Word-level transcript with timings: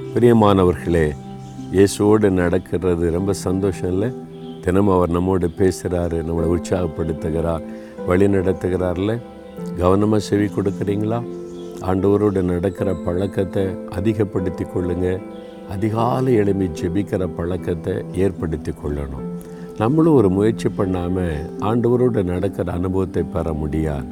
பிரியமானவர்களே 0.00 1.04
இயேசுவோடு 1.72 2.30
நடக்கிறது 2.30 3.10
ரொம்ப 3.10 3.32
சந்தோஷம் 3.32 3.92
இல்லை? 3.92 4.08
தினமும் 4.60 4.94
அவர் 4.94 5.10
நம்மோடு 5.10 5.50
பேசுகிறாரு 5.58 6.18
நம்மளை 6.28 6.48
உற்சாகப்படுத்துகிறார் 6.54 7.62
வழி 8.06 8.26
நடத்துகிறார்ல 8.26 9.20
கவனமாக 9.78 10.18
செவி 10.18 10.46
கொடுக்குறீங்களா? 10.46 11.18
ஆண்டவரோடு 11.80 12.42
நடக்கிற 12.42 12.94
பழக்கத்தை 12.94 13.64
அதிகப்படுத்தி 13.90 14.64
கொள்ளுங்க. 14.64 15.22
அதிகாலை 15.68 16.34
எழுப்பி 16.34 16.68
ஜெபிக்கிற 16.80 17.28
பழக்கத்தை 17.36 17.94
ஏற்படுத்தி 18.14 18.72
கொள்ளணும். 18.72 19.26
நம்மளும் 19.78 20.14
ஒரு 20.14 20.30
முயற்சி 20.30 20.68
பண்ணாமல் 20.68 21.50
ஆண்டவரோடு 21.60 22.22
நடக்கிற 22.24 22.72
அனுபவத்தை 22.72 23.22
பெற 23.22 23.52
முடியாது. 23.52 24.06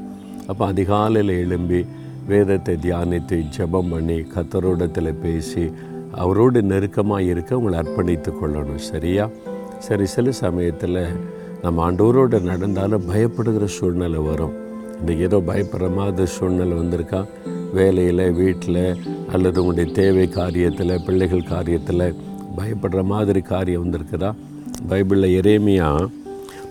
அப்போ 0.46 0.66
அதிகாலையில் 0.66 1.28
எழும்பி 1.28 1.86
வேதத்தை 2.26 2.74
தியானித்து 2.74 3.44
ஜெபம் 3.56 3.90
பண்ணி 3.90 4.16
கத்தரோடத்தில் 4.20 5.20
பேசி 5.22 5.70
அவரோடு 6.12 6.62
நெருக்கமாக 6.62 7.22
இருக்க 7.22 7.58
உங்களை 7.58 7.78
அர்ப்பணித்து 7.78 8.32
கொள்ளணும். 8.32 8.76
சரியா? 8.76 9.28
சரி 9.78 10.06
சில 10.06 10.32
சமயத்தில் 10.32 11.06
நம்ம 11.62 11.92
ஆண்டோரோடு 11.92 12.40
நடந்தாலும் 12.40 13.08
பயப்படுகிற 13.10 13.64
சூழ்நிலை 13.64 14.20
வரும். 14.20 14.54
இன்றைக்கி 15.00 15.18
ஏதோ 15.18 15.38
பயப்படுற 15.38 15.94
மாதிரி 15.94 16.26
சூழ்நிலை 16.26 16.78
வந்திருக்கா? 16.78 17.24
வேலையில் 17.72 18.32
வீட்டில் 18.32 18.96
அல்லது 19.32 19.64
உங்களுடைய 19.64 19.92
தேவை 19.92 20.26
காரியத்தில் 20.34 21.04
பிள்ளைகள் 21.04 21.50
காரியத்தில் 21.54 22.14
பயப்படுற 22.58 23.04
மாதிரி 23.04 23.40
காரியம் 23.40 23.84
வந்திருக்குதா? 23.84 24.34
பைபிளில் 24.88 25.36
எரேமியா 25.40 26.08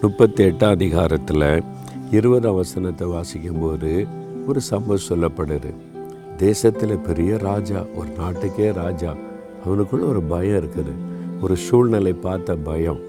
முப்பத்தி 0.01 0.43
எட்டாம் 0.43 0.69
அதிகாரத்தில் 0.69 1.63
இருபது 2.11 2.47
அவசனத்தை 2.53 3.05
வாசிக்கும்போது 3.15 4.07
ஒரு 4.47 4.61
சம்பவம் 4.61 5.03
சொல்லப்படுது. 5.09 5.73
தேசத்தில் 6.37 6.97
பெரிய 6.97 7.37
ராஜா 7.37 7.85
ஒரு 7.95 8.09
நாட்டுக்கே 8.17 8.71
ராஜா. 8.71 9.15
அவனுக்குள்ள 9.65 10.07
ஒரு 10.07 10.21
பயம் 10.21 10.63
இருக்குது. 10.63 10.93
ஒரு 11.41 11.55
சூழ்நிலை 11.55 12.13
பார்த்த 12.13 12.55
பயம். 12.55 12.99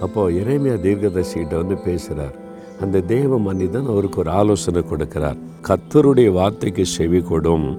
அப்போது 0.00 0.40
இறைமையா 0.40 0.86
தீர்க்கதர்சிகிட்ட 0.86 1.56
வந்து 1.56 1.76
பேசுகிறார் 1.76 2.34
அந்த 2.80 3.00
தேவ 3.00 3.38
மனிதன் 3.38 3.86
அவருக்கு 3.86 4.18
ஒரு 4.18 4.30
ஆலோசனை 4.30 4.82
கொடுக்கிறார். 4.82 5.36
கத்தருடைய 5.68 6.32
வார்த்தைக்கு 6.32 6.86
செவி 6.86 7.18
கொடும். 7.18 7.78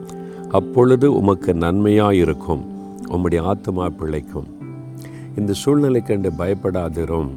அப்பொழுது 0.50 1.16
உமக்கு 1.16 1.54
நன்மையாக 1.54 2.16
இருக்கும் 2.16 2.66
உம்முடைய 3.08 3.42
ஆத்மா 3.42 3.90
பிழைக்கும். 3.90 4.48
இந்த 5.36 5.54
சூழ்நிலை 5.54 6.02
கண்டு 6.02 6.32
பயப்படாதிரும். 6.32 7.30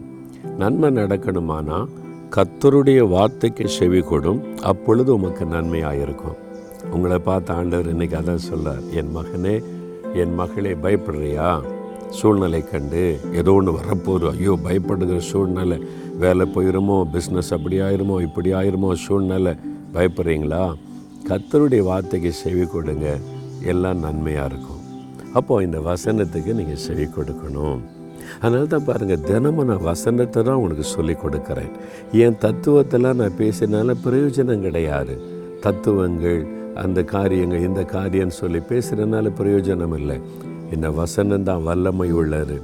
நன்மை 0.57 0.91
நடக்கணுமானா? 0.91 1.87
கத்தருடைய 2.35 3.01
வார்த்தைக்கு 3.09 3.69
செவி 3.69 3.99
கொடும் 4.01 4.39
அப்பொழுது 4.71 5.11
உமக்கு 5.15 5.45
நன்மையாக 5.45 5.97
இருக்கும் 5.97 6.39
உங்களை 6.95 7.19
பார்த்த 7.19 7.55
ஆண்டவர் 7.55 7.89
இன்னைக்கு 7.89 8.17
அதான் 8.19 8.47
சொல்றார் 8.51 8.85
என் 9.01 9.11
மகனே 9.17 9.55
என் 10.23 10.35
மகளே 10.35 10.73
பயப்படுறியா? 10.85 11.63
சூழ்நிலை 12.11 12.63
கண்டு 12.71 13.03
ஏதோ 13.33 13.53
ஒன்று 13.53 13.73
வரப்போகுது. 13.79 14.27
ஐயோ 14.33 14.59
பயப்படுகிற 14.65 15.19
சூழ்நிலை. 15.19 15.79
வேலை 16.17 16.47
போயிருமோ 16.55 16.97
பிஸ்னஸ் 17.13 17.53
அப்படி 17.57 17.81
ஆயிருமோ 17.81 18.21
இப்படி 18.21 18.53
ஆயிருமோ 18.53 18.93
சூழ்நிலை. 18.93 19.55
பயப்படுறீங்களா? 19.95 20.65
கத்தருடைய 21.29 21.83
வார்த்தைக்கு 21.83 22.33
செவி 22.33 22.67
கொடுங்க. 22.67 23.19
எல்லாம் 23.65 23.99
நன்மையாக 23.99 24.47
இருக்கும். 24.47 24.83
அப்போது 25.35 25.65
இந்த 25.65 25.81
வசனத்துக்கு 25.81 26.55
நீங்கள் 26.55 26.85
செவி 26.89 27.09
கொடுக்கணும். 27.19 27.81
அதனால 28.43 28.65
தான் 28.75 28.87
பாருங்கள் 28.89 29.23
தினமும் 29.29 29.69
நான் 29.71 29.87
வசனத்தை 29.91 30.41
தான் 30.49 30.63
உனக்கு 30.65 30.87
சொல்லி 30.95 31.15
கொடுக்குறேன். 31.25 31.73
என் 32.25 32.41
தத்துவத்தெல்லாம் 32.45 33.21
நான் 33.23 33.39
பேசினால 33.43 33.97
பிரயோஜனம் 34.07 34.65
கிடையாது. 34.67 35.17
தத்துவங்கள் 35.67 36.43
அந்த 36.85 36.99
காரியங்கள் 37.15 37.67
இந்த 37.69 37.83
காரியம்னு 37.97 38.37
சொல்லி 38.43 38.61
பேசுகிறதுனால 38.71 39.33
பிரயோஜனம் 39.41 39.97
இல்லை. 40.01 40.19
இந்த 40.75 40.89
வசனம் 41.01 41.49
தான் 41.49 41.65
வல்லமை 41.69 42.11
உள்ளது. 42.21 42.57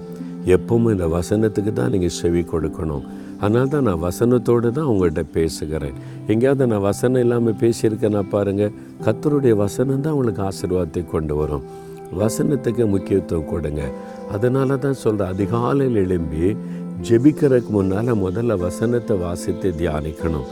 எப்பவும் 0.57 0.93
இந்த 0.95 1.07
வசனத்துக்கு 1.17 1.73
தான் 1.79 1.91
நீங்கள் 1.95 2.15
செவி 2.21 2.43
கொடுக்கணும். 2.53 3.05
அதனால 3.43 3.67
தான் 3.73 3.87
நான் 3.89 4.01
வசனத்தோடு 4.07 4.69
தான் 4.79 4.89
உங்கள்கிட்ட 4.93 5.23
பேசுகிறேன். 5.37 5.99
எங்கேயாவது 6.33 6.67
நான் 6.73 6.87
வசனம் 6.91 7.23
இல்லாமல் 7.25 7.59
பேசியிருக்கேன்னா 7.63 8.23
பாருங்கள் 8.35 8.73
கத்தருடைய 9.07 9.55
வசனம் 9.65 10.03
தான் 10.07 10.15
உங்களுக்கு 10.17 10.43
ஆசீர்வாதத்தை 10.49 11.03
கொண்டு 11.15 11.35
வரும். 11.41 11.67
வசனத்துக்கு 12.21 12.85
முக்கியத்துவம் 12.95 13.51
கொடுங்க. 13.53 13.83
அதனால 14.35 14.77
தான் 14.85 15.01
சொல்கிறேன் 15.05 15.33
அதிகாலையில் 15.35 16.01
எழும்பி 16.05 16.57
ஜெபிக்கிறதுக்கு 17.09 17.73
முன்னால் 17.77 18.13
முதல்ல 18.25 18.59
வசனத்தை 18.67 19.17
வாசித்து 19.17 19.69
தியானிக்கணும். 19.81 20.47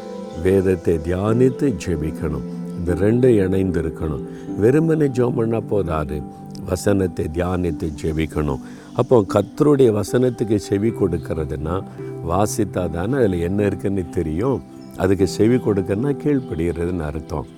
வேதத்தை 0.44 0.94
தியானித்து 1.08 1.66
ஜெபிக்கணும். 1.84 2.46
இந்த 2.78 2.94
ரெண்டும் 3.04 3.36
இணைந்து 3.44 3.80
இருக்கணும் 3.82 4.24
வெறுமனை 4.62 5.08
ஜெபம் 5.18 5.38
பண்ணால் 5.38 5.70
போதாது. 5.72 6.18
வசனத்தை 6.70 7.24
தியானித்து 7.36 7.88
ஜெபிக்கணும். 8.02 8.62
அப்போ 9.00 9.16
கத்தருடைய 9.34 9.90
வசனத்துக்கு 10.00 10.56
செவி 10.68 10.90
கொடுக்கறதுன்னா 11.00 11.74
வாசித்தா 12.30 12.84
தானே 12.96 13.16
அதில் 13.20 13.44
என்ன 13.48 13.60
இருக்குன்னு 13.70 14.04
தெரியும். 14.18 14.60
அதுக்கு 15.02 15.26
செவி 15.36 15.56
கொடுக்கறதுனா 15.56 16.12
கீழ்ப்படுகிறதுன்னு 16.22 17.06
அர்த்தம். 17.10 17.48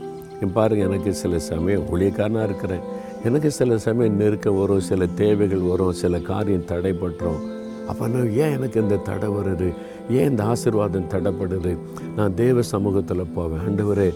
பாருங்கள் 0.57 0.89
எனக்கு 0.89 1.11
சில 1.21 1.39
சமயம் 1.51 1.87
ஊழியக்காரனாக 1.93 2.49
இருக்கிறேன். 2.51 2.85
எனக்கு 3.25 3.51
சில 3.51 3.79
சமயம் 3.79 4.17
நெருக்க 4.17 4.51
வரும் 4.51 4.81
சில 4.81 5.06
தேவைகள் 5.06 5.59
வரும் 5.59 5.93
சில 5.93 6.19
காரியம் 6.19 6.67
தடைபட்டுரும். 6.67 7.41
அப்போ 7.89 8.09
நான் 8.09 8.31
ஏன் 8.31 8.53
எனக்கு 8.53 8.81
இந்த 8.81 8.97
தடை 8.97 9.29
வருது? 9.29 9.75
ஏன் 10.11 10.31
இந்த 10.31 10.45
ஆசிர்வாதம் 10.45 11.11
தடைப்படுது? 11.11 11.79
நான் 12.17 12.34
தேவ 12.34 12.62
சமூகத்தில் 12.62 13.33
போவேன். 13.34 13.59
ஆண்டவரே 13.59 14.15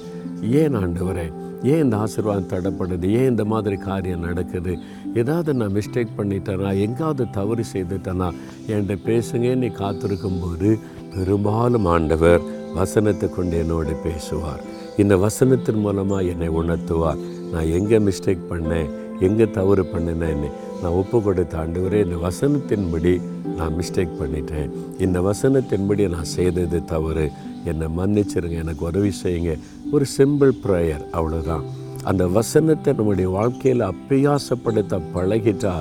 ஏன் 0.50 0.76
ஆண்டவரே? 0.76 1.32
ஏன் 1.62 1.82
இந்த 1.82 1.96
ஆசீர்வாதம் 1.96 2.48
தடைப்படுது? 2.48 3.10
ஏன் 3.10 3.28
இந்த 3.28 3.44
மாதிரி 3.44 3.76
காரியம் 3.76 4.20
நடக்குது? 4.20 4.78
ஏதாவது 5.14 5.54
நான் 5.54 5.72
மிஸ்டேக் 5.72 6.16
பண்ணிட்டேனா? 6.18 6.80
எங்காவது 6.80 7.30
தவறு 7.30 7.64
செய்துட்டேனா? 7.72 8.32
என்கிட்ட 8.66 8.98
பேசுங்க 9.06 9.56
நீ 9.56 9.66
காத்திருக்கும்போது 9.66 10.78
பெரும்பாலும் 11.14 11.84
ஆண்டவர் 11.84 12.40
வசனத்தை 12.74 13.28
கொண்டு 13.28 13.58
என்னோடு 13.58 13.92
பேசுவார். 13.92 14.80
இந்த 14.98 15.16
வசனத்தின் 15.16 15.80
மூலமாக 15.84 16.22
என்னை 16.22 16.48
உணர்த்துவார். 16.48 17.20
நான் 17.52 17.70
எங்கே 17.78 17.98
மிஸ்டேக் 17.98 18.48
பண்ணேன்? 18.50 18.90
எங்கே 19.20 19.50
தவறு 19.50 19.82
பண்ணினேன்னு 19.82 20.48
நான் 20.82 20.96
ஒப்பு 21.00 21.22
கொடுத்த 21.22 21.58
ஆண்டவரே 21.58 21.98
இந்த 22.06 22.16
வசனத்தின்படி 22.28 23.20
நான் 23.58 23.76
மிஸ்டேக் 23.78 24.18
பண்ணிட்டேன். 24.20 24.70
இந்த 24.98 25.20
வசனத்தின்படி 25.20 26.08
நான் 26.08 26.24
செய்தது 26.24 26.84
தவறு. 26.84 27.30
என்னை 27.64 27.86
மன்னிச்சிருங்க 27.98 28.58
எனக்கு 28.64 28.84
உதவி 28.84 29.12
செய்யுங்க. 29.22 29.52
ஒரு 29.92 30.06
சிம்பிள் 30.18 30.52
ப்ரேயர் 30.64 31.04
அவ்வளோதான் 31.18 31.64
அந்த 32.10 32.26
வசனத்தை 32.26 32.92
நம்முடைய 32.92 33.28
வாழ்க்கையில் 33.30 33.84
அப்பியாசப்படுத்த 33.92 35.00
பழகிட்டா 35.14 35.74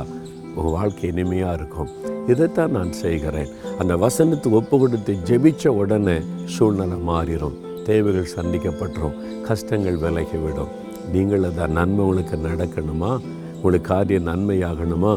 உங்கள் 0.56 0.76
வாழ்க்கை 0.78 1.10
இனிமையாக 1.10 1.58
இருக்கும். 1.60 1.90
இதைத்தான் 2.28 2.72
நான் 2.72 2.92
செய்கிறேன். 2.92 3.50
அந்த 3.80 3.96
வசனத்துக்கு 3.96 4.60
ஒப்பு 4.62 4.80
கொடுத்து 4.80 5.14
ஜெபித்த 5.30 5.68
உடனே 5.68 6.18
சூழ்நிலை 6.46 6.98
மாறிடும் 7.12 7.58
தேவைகள் 7.90 8.34
சந்திக்கப்பட்டுரும் 8.38 9.18
கஷ்டங்கள் 9.48 10.02
விலகிவிடும். 10.04 10.72
நீங்கள் 11.14 11.46
அதை 11.50 11.68
நன்மை 11.78 12.02
உங்களுக்கு 12.06 12.38
நடக்கணுமா? 12.50 13.12
உங்களுக்கு 13.56 13.90
காரியம் 13.94 14.30
நன்மையாகணுமா? 14.32 15.14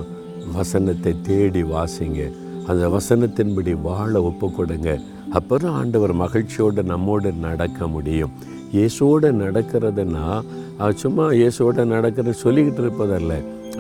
வசனத்தை 0.57 1.13
தேடி 1.29 1.63
வாசிங்க. 1.75 2.23
அந்த 2.71 2.85
வசனத்தின்படி 2.97 3.73
வாழ 3.89 4.23
ஒப்பு 4.29 4.47
கொடுங்க 4.59 4.91
அப்புறம் 5.39 5.75
ஆண்டவர் 5.81 6.13
மகிழ்ச்சியோடு 6.23 6.83
நம்மோடு 6.91 7.31
நடக்க 7.47 7.87
முடியும். 7.95 8.33
இயேசுவோடு 8.77 9.29
நடக்கிறதுனா 9.43 10.27
சும்மா 11.03 11.25
இயேசுவோடு 11.41 11.83
நடக்கிறது 11.95 12.35
சொல்லிக்கிட்டு 12.45 12.83
இருப்பதல்ல. 12.85 13.35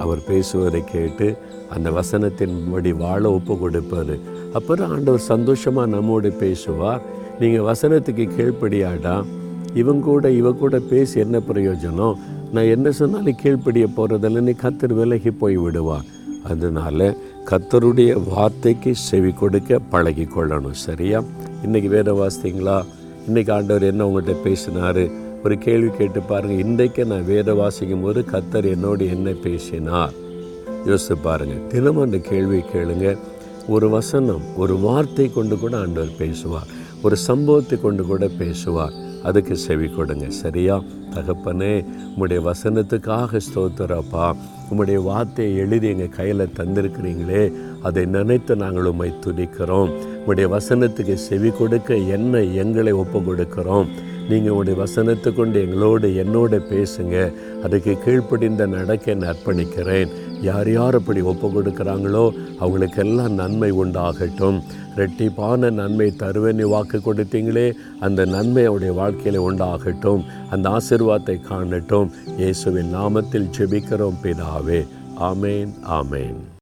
அவர் 0.05 0.21
பேசுவதை 0.28 0.81
கேட்டு 0.93 1.27
அந்த 1.75 1.89
வசனத்தின்படி 1.99 2.91
வாழ 3.05 3.23
ஒப்பு 3.39 3.55
கொடுப்பார் 3.62 4.15
அப்புறம் 4.59 4.93
ஆண்டவர் 4.94 5.28
சந்தோஷமாக 5.33 5.93
நம்மோடு 5.94 6.31
பேசுவார். 6.43 7.03
நீங்கள் 7.41 7.67
வசனத்துக்கு 7.69 8.25
கீழ்ப்படியாடா 8.37 9.15
இவங்க 9.81 10.05
கூட 10.11 10.31
இவ 10.41 10.49
கூட 10.53 10.77
பேசி 10.91 11.17
என்ன 11.25 11.37
பிரயோஜனம்? 11.49 12.19
நான் 12.55 12.72
என்ன 12.75 12.89
சொன்னாலும் 12.99 13.39
கீழ்ப்படிய 13.43 13.87
போகிறதில்ல 13.97 14.43
நீ 14.49 14.53
கத்தர் 14.65 14.95
விலகி 14.99 15.31
போய் 15.41 15.56
விடுவான் 15.65 16.06
அதனால 16.50 17.09
கத்தருடைய 17.50 18.12
வார்த்தைக்கு 18.32 18.91
செவி 19.06 19.32
கொடுக்க 19.41 19.81
பழகி 19.93 20.26
கொள்ளணும் 20.35 20.79
சரியா? 20.87 21.19
இன்றைக்கி 21.64 21.88
வேத 21.97 22.12
வாசித்தீங்களா 22.20 22.76
இன்றைக்கி 23.29 23.53
ஆண்டவர் 23.56 23.88
என்ன 23.91 24.06
உங்கள்கிட்ட 24.09 24.37
பேசினார்? 24.47 25.03
ஒரு 25.44 25.56
கேள்வி 25.67 25.91
கேட்டு 25.99 26.20
பாருங்கள் 26.31 26.62
இன்றைக்கு 26.64 27.03
நான் 27.12 27.29
வேத 27.32 27.55
வாசிக்கும் 27.61 28.05
போது 28.06 28.20
கத்தர் 28.32 28.69
என்னோடு 28.75 29.05
என்ன 29.17 29.35
பேசினார்? 29.47 30.14
யோசித்து 30.88 31.17
பாருங்கள் 31.26 31.67
தினமும் 31.75 32.06
அந்த 32.06 32.20
கேள்வி 32.31 32.61
கேளுங்க. 32.73 33.09
ஒரு 33.75 33.87
வசனம் 33.97 34.43
ஒரு 34.62 34.75
வார்த்தை 34.87 35.26
கொண்டு 35.37 35.55
கூட 35.59 35.75
ஆண்டவர் 35.82 36.19
பேசுவார். 36.23 36.70
ஒரு 37.05 37.17
சம்பவத்தை 37.17 37.81
கொண்டு 37.81 38.03
கூட 38.05 38.29
பேசுவார். 38.39 38.95
அதுக்கு 39.23 39.56
செவி 39.56 39.89
கொடுங்க. 39.89 40.27
சரியா? 40.43 40.83
தகப்பனே 41.15 41.75
உம்முடைய 42.11 42.39
வசனத்துக்காக 42.51 43.41
ஸ்தோத்திரப்பா 43.47 44.27
உம்முடைய 44.71 45.03
வார்த்தையை 45.03 45.56
எழுதி 45.56 45.89
எங்கள் 45.89 46.09
கையில் 46.09 46.53
தந்திருக்கிறீங்களே 46.59 47.43
அதை 47.83 48.05
நினைத்து 48.05 48.56
நாங்கள் 48.56 48.85
உண்மை 48.85 49.12
துடிக்கிறோம் 49.27 49.91
உம்முடைய 50.19 50.47
வசனத்துக்கு 50.56 51.15
செவி 51.15 51.51
கொடுக்க 51.51 51.97
என்ன 52.17 52.43
எங்களை 52.62 52.93
ஒப்பு 52.93 53.21
கொடுக்கிறோம். 53.21 53.89
நீங்கள் 54.29 54.53
உங்களுடைய 54.53 54.81
வசனத்தை 54.81 55.32
கொண்டு 55.32 55.62
எங்களோடு 55.65 56.09
என்னோட 56.23 56.61
பேசுங்க. 56.71 57.17
அதுக்கு 57.65 57.93
கீழ்ப்படிந்த 58.05 58.67
நடக்க 58.67 59.15
நான் 59.15 59.31
அர்ப்பணிக்கிறேன். 59.32 60.12
யார் 60.49 60.71
யார் 60.73 60.94
அப்படி 60.94 61.21
ஒப்பு 61.32 61.49
கொடுக்குறாங்களோ 61.49 62.25
அவங்களுக்கெல்லாம் 62.61 63.37
நன்மை 63.41 63.71
உண்டாகட்டும். 63.73 64.59
ரெட்டிப்பான 64.97 65.71
நன்மை 65.71 66.09
தருவேன்னு 66.23 66.67
வாக்கு 66.75 66.99
கொடுத்தீங்களே 66.99 67.67
அந்த 68.00 68.25
நன்மை 68.25 68.65
அவருடைய 68.65 68.94
வாழ்க்கையில் 69.00 69.44
உண்டாகட்டும். 69.50 70.25
அந்த 70.50 70.69
ஆசிர்வாதத்தை 70.79 71.41
காணட்டும். 71.50 72.11
இயேசுவின் 72.37 72.94
நாமத்தில் 72.94 73.53
ஜெபிக்கிறோம் 73.59 74.21
பிதாவே. 74.25 74.82
ஆமேன் 75.31 75.73
ஆமேன். 76.00 76.44